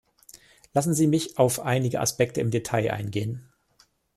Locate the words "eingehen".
2.89-3.53